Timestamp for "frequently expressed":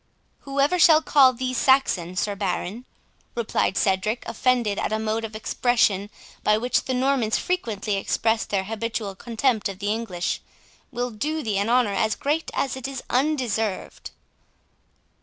7.37-8.49